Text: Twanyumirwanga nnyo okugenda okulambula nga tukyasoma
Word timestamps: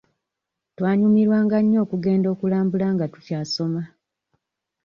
Twanyumirwanga 0.77 1.57
nnyo 1.61 1.79
okugenda 1.85 2.27
okulambula 2.33 2.87
nga 2.93 3.05
tukyasoma 3.13 3.81